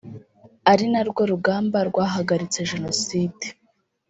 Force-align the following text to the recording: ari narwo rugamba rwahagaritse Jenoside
ari 0.71 0.85
narwo 0.91 1.21
rugamba 1.31 1.77
rwahagaritse 1.89 2.59
Jenoside 2.71 3.45